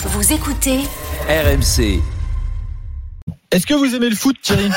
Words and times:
Vous 0.00 0.32
écoutez 0.32 0.78
RMC. 1.28 2.00
Est-ce 3.50 3.66
que 3.66 3.74
vous 3.74 3.94
aimez 3.94 4.08
le 4.10 4.16
foot, 4.16 4.36
Thierry? 4.42 4.68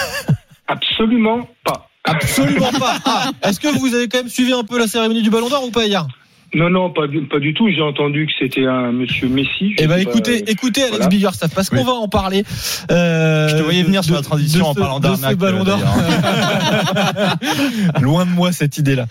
Absolument 0.67 1.47
pas. 1.63 1.87
Absolument 2.03 2.71
pas. 2.71 2.95
Ah, 3.05 3.31
Est-ce 3.43 3.59
que 3.59 3.67
vous 3.79 3.93
avez 3.93 4.07
quand 4.07 4.19
même 4.19 4.29
suivi 4.29 4.53
un 4.53 4.63
peu 4.63 4.79
la 4.79 4.87
cérémonie 4.87 5.21
du 5.21 5.29
Ballon 5.29 5.49
d'Or 5.49 5.63
ou 5.65 5.71
pas 5.71 5.85
hier? 5.85 6.07
Non, 6.53 6.69
non, 6.69 6.89
pas 6.91 7.07
du, 7.07 7.21
pas 7.27 7.39
du 7.39 7.53
tout. 7.53 7.69
J'ai 7.69 7.81
entendu 7.81 8.25
que 8.25 8.31
c'était 8.37 8.65
un 8.65 8.91
monsieur 8.91 9.29
Messi. 9.29 9.73
Eh 9.77 9.87
ben 9.87 10.03
pas, 10.03 10.11
écoutez, 10.11 10.41
euh, 10.41 10.45
écoutez 10.51 10.81
Alex 10.81 10.95
voilà. 10.97 11.07
Biggerstaff, 11.07 11.53
parce 11.55 11.69
qu'on 11.69 11.77
Oui. 11.77 11.83
va 11.85 11.93
en 11.93 12.09
parler. 12.09 12.43
euh, 12.91 13.47
Je 13.47 13.55
te 13.55 13.61
voyais 13.61 13.83
venir 13.83 14.03
sur 14.03 14.11
de- 14.13 14.17
la 14.17 14.23
transition 14.23 14.65
de 14.65 14.69
en 14.71 14.75
parlant 14.75 14.99
d'arnaque, 14.99 15.37
Ballon 15.37 15.63
d'Or. 15.63 15.79
Loin 18.01 18.25
de 18.25 18.31
moi 18.31 18.51
cette 18.51 18.77
idée-là. 18.77 19.05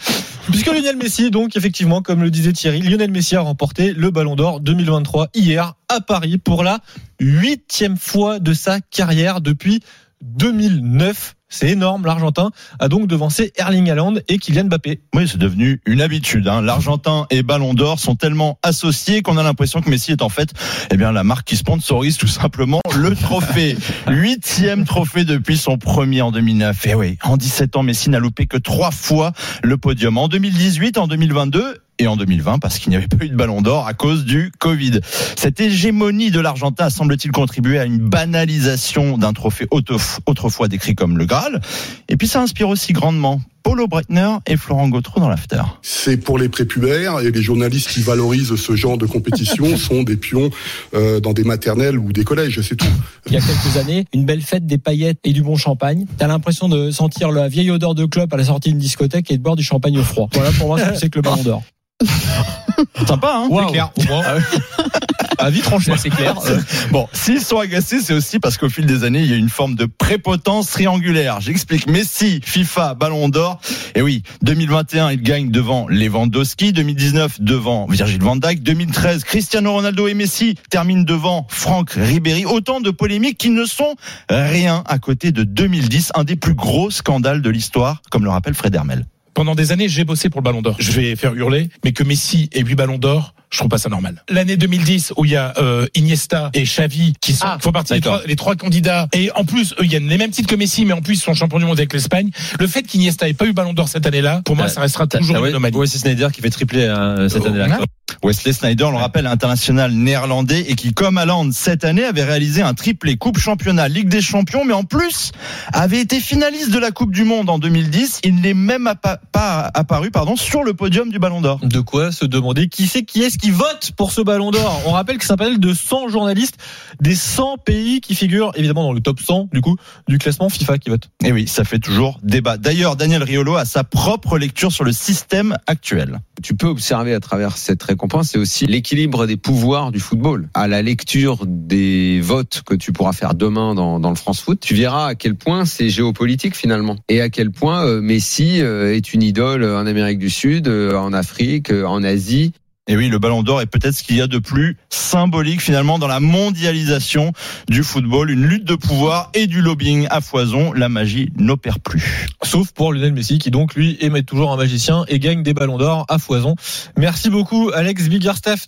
Puisque 0.51 0.67
Lionel 0.67 0.97
Messi, 0.97 1.31
donc 1.31 1.57
effectivement, 1.57 2.03
comme 2.03 2.23
le 2.23 2.31
disait 2.31 2.53
Thierry, 2.53 2.81
Lionel 2.81 3.11
Messi 3.13 3.37
a 3.37 3.41
remporté 3.41 3.93
le 3.93 4.11
Ballon 4.11 4.35
d'Or 4.35 4.61
2023 4.61 5.29
hier 5.33 5.75
à 5.89 6.01
Paris 6.01 6.39
pour 6.39 6.65
la 6.65 6.81
huitième 7.21 7.97
fois 7.97 8.41
de 8.41 8.53
sa 8.53 8.81
carrière 8.81 9.41
depuis 9.41 9.81
2009. 10.23 11.37
C'est 11.53 11.69
énorme, 11.71 12.07
l'Argentin 12.07 12.53
a 12.79 12.89
donc 12.89 13.09
devancé 13.09 13.53
Erling 13.57 13.91
Haaland 13.91 14.15
et 14.29 14.39
Kylian 14.39 14.65
Mbappé. 14.67 15.01
Oui, 15.15 15.27
c'est 15.29 15.37
devenu 15.37 15.81
une 15.85 16.01
habitude. 16.01 16.47
hein. 16.47 16.63
L'Argentin 16.63 17.27
et 17.31 17.43
Ballon 17.43 17.75
d'Or 17.75 17.99
sont 17.99 18.15
tellement 18.15 18.59
associés 18.63 19.21
qu'on 19.23 19.37
a 19.37 19.43
l'impression 19.43 19.81
que 19.83 19.91
Messi 19.91 20.13
est 20.13 20.23
en 20.23 20.29
fait, 20.29 20.51
eh 20.93 20.97
bien, 20.97 21.11
la 21.11 21.25
marque 21.25 21.49
qui 21.49 21.57
sponsorise 21.57 22.17
tout 22.19 22.29
simplement 22.29 22.81
le 22.97 23.15
trophée. 23.17 23.77
Huitième 24.09 24.85
trophée 24.85 25.25
depuis 25.25 25.57
son 25.59 25.77
premier 25.77 26.23
en 26.23 26.31
2009. 26.31 26.87
Et 26.87 26.95
oui, 26.95 27.19
en 27.25 27.37
17 27.37 27.75
ans, 27.77 27.83
Messi 27.83 28.11
n'a 28.11 28.21
loupé 28.21 28.47
que 28.47 28.57
trois 28.57 28.93
fois 28.93 29.33
le 29.65 29.77
podium. 29.77 30.19
En 30.19 30.29
2018, 30.29 30.99
en 30.99 31.09
2022 31.09 31.79
et 32.01 32.07
en 32.07 32.17
2020 32.17 32.59
parce 32.59 32.79
qu'il 32.79 32.91
n'y 32.91 32.97
avait 32.97 33.07
pas 33.07 33.25
eu 33.25 33.29
de 33.29 33.37
ballon 33.37 33.61
d'or 33.61 33.87
à 33.87 33.95
cause 33.95 34.25
du 34.25 34.51
Covid. 34.59 35.01
Cette 35.37 35.61
hégémonie 35.61 36.31
de 36.31 36.41
l'Argentin 36.41 36.87
a, 36.87 36.91
semble-t-il 36.91 37.31
contribué 37.31 37.79
à 37.79 37.85
une 37.85 37.99
banalisation 37.99 39.19
d'un 39.19 39.33
trophée 39.33 39.67
autrefois 39.71 40.23
autrefois 40.27 40.69
décrit 40.69 40.95
comme 40.95 41.19
le 41.19 41.27
Graal. 41.27 41.61
Et 42.09 42.17
puis 42.17 42.27
ça 42.27 42.41
inspire 42.41 42.69
aussi 42.69 42.93
grandement 42.93 43.41
Paulo 43.63 43.87
Breitner 43.87 44.37
et 44.47 44.57
Florent 44.57 44.89
Gautreau 44.89 45.21
dans 45.21 45.29
l'after. 45.29 45.63
C'est 45.83 46.17
pour 46.17 46.39
les 46.39 46.49
prépubères 46.49 47.21
et 47.21 47.31
les 47.31 47.43
journalistes 47.43 47.91
qui 47.91 48.01
valorisent 48.01 48.55
ce 48.55 48.75
genre 48.75 48.97
de 48.97 49.05
compétition 49.05 49.77
sont 49.77 50.03
des 50.03 50.17
pions 50.17 50.51
euh, 50.95 51.21
dans 51.21 51.35
des 51.35 51.45
maternelles 51.45 51.99
ou 51.99 52.13
des 52.13 52.25
collèges, 52.25 52.63
c'est 52.63 52.77
tout. 52.77 52.87
il 53.27 53.35
y 53.35 53.37
a 53.37 53.41
quelques 53.41 53.77
années, 53.77 54.07
une 54.15 54.25
belle 54.25 54.41
fête, 54.41 54.67
des 54.67 54.79
paillettes 54.79 55.19
et 55.25 55.33
du 55.33 55.43
bon 55.43 55.57
champagne. 55.57 56.07
T'as 56.17 56.29
l'impression 56.29 56.69
de 56.69 56.91
sentir 56.91 57.31
la 57.31 57.49
vieille 57.49 57.71
odeur 57.71 57.95
de 57.95 58.07
clope 58.07 58.33
à 58.33 58.39
la 58.39 58.45
sortie 58.45 58.71
d'une 58.71 58.79
discothèque 58.79 59.31
et 59.31 59.37
de 59.37 59.43
boire 59.43 59.57
du 59.57 59.63
champagne 59.63 59.99
au 59.99 60.05
froid. 60.05 60.29
Voilà 60.33 60.53
pour 60.53 60.69
moi 60.69 60.79
ce 60.79 60.91
que 60.91 60.97
c'est 60.97 61.11
que 61.11 61.19
le 61.19 61.23
ballon 61.23 61.43
d'or. 61.43 61.63
Sympa, 63.07 63.33
hein 63.35 63.49
C'est 63.51 63.73
clair. 63.73 63.91
Au 63.97 64.03
moins. 64.05 64.25
Avis 65.39 65.61
tranché, 65.61 65.93
c'est 65.97 66.11
clair. 66.11 66.35
Euh, 66.47 66.59
Bon, 66.91 67.09
s'ils 67.13 67.41
sont 67.41 67.59
agacés, 67.59 68.01
c'est 68.01 68.13
aussi 68.13 68.39
parce 68.39 68.59
qu'au 68.59 68.69
fil 68.69 68.85
des 68.85 69.05
années, 69.05 69.21
il 69.21 69.31
y 69.31 69.33
a 69.33 69.37
une 69.37 69.49
forme 69.49 69.75
de 69.75 69.87
prépotence 69.87 70.71
triangulaire. 70.71 71.41
J'explique. 71.41 71.87
Messi, 71.87 72.41
FIFA, 72.45 72.95
Ballon 72.95 73.29
d'Or. 73.29 73.59
Et 73.95 74.03
oui, 74.03 74.23
2021, 74.43 75.11
il 75.13 75.23
gagne 75.23 75.51
devant 75.51 75.87
Lewandowski. 75.89 76.73
2019, 76.73 77.41
devant 77.41 77.87
Virgil 77.87 78.23
van 78.23 78.37
Dijk. 78.37 78.63
2013, 78.63 79.25
Cristiano 79.25 79.73
Ronaldo 79.73 80.09
et 80.09 80.15
Messi 80.15 80.57
terminent 80.71 81.05
devant 81.05 81.47
Franck 81.49 81.93
Ribéry. 81.93 82.45
Autant 82.45 82.81
de 82.81 82.91
polémiques 82.91 83.39
qui 83.39 83.51
ne 83.51 83.65
sont 83.65 83.95
rien 84.29 84.83
à 84.87 84.99
côté 84.99 85.33
de 85.33 85.43
2010, 85.45 86.13
un 86.15 86.25
des 86.25 86.37
plus 86.37 86.55
gros 86.55 86.91
scandales 86.91 87.41
de 87.41 87.51
l'histoire, 87.51 88.03
comme 88.11 88.25
le 88.25 88.31
rappelle 88.31 88.55
Fred 88.55 88.75
Hermel. 88.75 89.07
Pendant 89.41 89.55
des 89.55 89.73
années, 89.73 89.89
j'ai 89.89 90.05
bossé 90.05 90.29
pour 90.29 90.43
le 90.43 90.45
Ballon 90.45 90.61
d'Or. 90.61 90.77
Je 90.79 90.93
vais 90.93 91.17
faire 91.17 91.33
hurler, 91.35 91.71
mais 91.83 91.93
que 91.93 92.05
Messi 92.05 92.51
ait 92.53 92.61
8 92.61 92.75
Ballons 92.75 92.99
d'Or, 92.99 93.33
je 93.51 93.57
trouve 93.57 93.71
pas 93.71 93.79
ça 93.79 93.89
normal. 93.89 94.23
L'année 94.29 94.59
2010 94.59 95.15
où 95.17 95.25
il 95.25 95.31
y 95.31 95.37
a 95.37 95.55
euh, 95.57 95.87
Iniesta 95.95 96.51
et 96.53 96.65
Xavi 96.65 97.15
qui 97.23 97.33
sont, 97.33 97.47
Ah, 97.49 97.57
font 97.59 97.73
partie 97.73 97.95
des 97.95 98.03
trois, 98.03 98.21
les 98.27 98.37
trois 98.37 98.55
candidats 98.55 99.09
et 99.15 99.31
en 99.35 99.47
plus 99.47 99.73
eux, 99.81 99.85
il 99.85 99.91
y 99.91 99.97
a 99.97 99.99
les 99.99 100.19
mêmes 100.19 100.31
titres 100.31 100.47
que 100.47 100.57
Messi, 100.57 100.85
mais 100.85 100.93
en 100.93 101.01
plus 101.01 101.15
ils 101.15 101.23
sont 101.23 101.33
champions 101.33 101.59
du 101.59 101.65
monde 101.65 101.79
avec 101.79 101.91
l'Espagne. 101.95 102.29
Le 102.59 102.67
fait 102.67 102.83
qu'Iniesta 102.83 103.31
ait 103.31 103.33
pas 103.33 103.47
eu 103.47 103.55
Ballon 103.55 103.73
d'Or 103.73 103.89
cette 103.89 104.05
année-là, 104.05 104.43
pour 104.45 104.57
moi, 104.57 104.69
ça 104.69 104.83
restera 104.83 105.07
toujours 105.07 105.39
une 105.39 105.47
anomalie. 105.47 105.75
Ouais, 105.75 105.87
c'est 105.87 105.97
Snyder 105.97 106.29
qui 106.35 106.43
fait 106.43 106.51
tripler 106.51 106.83
euh, 106.83 107.31
cette 107.31 107.47
année-là. 107.47 107.79
Wesley 108.23 108.53
Snyder, 108.53 108.85
on 108.85 108.91
le 108.91 108.99
rappelle, 108.99 109.27
international 109.27 109.93
néerlandais 109.93 110.61
et 110.69 110.75
qui, 110.75 110.93
comme 110.93 111.17
Haaland 111.17 111.51
cette 111.53 111.85
année, 111.85 112.05
avait 112.05 112.23
réalisé 112.25 112.61
un 112.61 112.75
triplé 112.75 113.17
Coupe 113.17 113.39
Championnat, 113.39 113.89
Ligue 113.89 114.09
des 114.09 114.21
Champions, 114.21 114.65
mais 114.67 114.75
en 114.75 114.85
plus 114.85 115.33
avait 115.73 116.01
été 116.01 116.21
finaliste 116.21 116.71
de 116.71 116.79
la 116.79 116.91
Coupe 116.91 117.13
du 117.13 117.25
Monde 117.25 117.49
en 117.49 117.59
2010. 117.59 118.21
Il 118.25 118.43
n'est 118.43 118.53
même 118.55 118.87
appa- 118.87 119.21
pas 119.33 119.71
apparu 119.73 120.11
pardon, 120.11 120.37
sur 120.37 120.65
le 120.65 120.75
podium 120.75 121.09
du 121.11 121.19
Ballon 121.19 121.41
d'Or. 121.41 121.61
De 121.63 121.81
quoi 121.81 122.13
se 122.13 122.27
demander 122.27 122.69
qui 122.69 122.87
c'est 122.89 123.05
qui 123.05 123.23
est-ce 123.23 123.39
qui 123.39 123.51
vote 123.51 123.93
pour 123.97 124.13
ce 124.13 124.21
ballon 124.21 124.51
d'or 124.51 124.83
On 124.87 124.91
rappelle 124.93 125.17
que 125.17 125.25
c'est 125.25 125.33
un 125.33 125.37
panel 125.39 125.59
de 125.59 125.73
100 125.73 126.09
journalistes 126.09 126.57
des 127.01 127.15
100 127.15 127.57
pays 127.59 128.01
qui 128.03 128.15
figurent 128.15 128.53
évidemment 128.55 128.83
dans 128.83 128.93
le 128.93 129.01
top 129.01 129.19
100 129.21 129.49
du 129.53 129.63
coup 129.63 129.77
du 130.09 130.19
classement 130.19 130.51
FIFA 130.51 130.77
qui 130.79 130.91
vote. 130.91 131.09
Et 131.25 131.33
oui, 131.33 131.49
ça 131.49 131.65
fait 131.65 131.79
toujours 131.79 132.19
débat. 132.23 132.59
D'ailleurs, 132.59 132.97
Daniel 132.97 133.23
Riolo 133.23 133.57
a 133.57 133.65
sa 133.65 133.83
propre 133.83 134.37
lecture 134.37 134.73
sur 134.73 134.85
le 134.85 134.93
système 134.93 135.57
actuel. 135.67 136.19
Tu 136.43 136.55
peux 136.55 136.67
observer 136.67 137.15
à 137.15 137.21
travers 137.21 137.57
cette 137.57 137.83
récompense, 137.83 138.10
c'est 138.23 138.39
aussi 138.39 138.67
l'équilibre 138.67 139.27
des 139.27 139.37
pouvoirs 139.37 139.93
du 139.93 140.01
football. 140.01 140.49
À 140.55 140.69
la 140.69 140.83
lecture 140.83 141.45
des 141.47 142.21
votes 142.21 142.63
que 142.67 142.75
tu 142.75 142.93
pourras 142.93 143.13
faire 143.13 143.35
demain 143.35 143.75
dans, 143.75 144.01
dans 144.01 144.11
le 144.11 144.17
France 144.17 144.41
Foot, 144.41 144.61
tu 144.61 144.75
verras 144.75 145.07
à 145.07 145.15
quel 145.15 145.37
point 145.37 145.65
c'est 145.65 145.89
géopolitique 145.89 146.57
finalement. 146.57 146.97
Et 147.09 147.21
à 147.21 147.31
quel 147.31 147.51
point 147.51 147.85
euh, 147.85 148.01
Messi 148.01 148.61
euh, 148.61 148.95
est 148.95 149.13
une 149.15 149.23
idole 149.23 149.65
en 149.65 149.87
Amérique 149.87 150.19
du 150.19 150.31
Sud, 150.31 150.69
euh, 150.69 150.97
en 150.97 151.13
Afrique, 151.13 151.71
en 151.71 152.03
Asie. 152.03 152.53
Et 152.89 152.97
oui, 152.97 153.09
le 153.09 153.19
Ballon 153.19 153.43
d'Or 153.43 153.61
est 153.61 153.67
peut-être 153.67 153.95
ce 153.95 154.03
qu'il 154.03 154.17
y 154.17 154.21
a 154.21 154.27
de 154.27 154.39
plus 154.39 154.77
symbolique 154.89 155.61
finalement 155.61 155.99
dans 155.99 156.07
la 156.09 156.19
mondialisation 156.19 157.33
du 157.69 157.85
football, 157.85 158.31
une 158.31 158.47
lutte 158.47 158.65
de 158.65 158.75
pouvoir 158.75 159.31
et 159.35 159.47
du 159.47 159.61
lobbying 159.61 160.07
à 160.11 160.21
foison. 160.21 160.73
La 160.73 160.89
magie 160.89 161.31
n'opère 161.37 161.79
plus. 161.79 162.27
Sauf 162.43 162.73
pour 162.73 162.93
Lionel 162.93 163.13
Messi 163.13 163.39
qui 163.39 163.51
donc 163.51 163.75
lui 163.75 163.97
émet 164.01 164.23
toujours 164.23 164.51
un 164.53 164.57
magicien 164.57 165.05
et 165.09 165.19
gagne 165.19 165.43
des 165.43 165.55
ballons 165.55 165.79
d'or 165.79 166.07
à 166.09 166.19
foison. 166.19 166.57
Merci 166.97 167.29
beaucoup 167.29 167.71
Alex 167.75 168.09
Biggerstaff. 168.09 168.67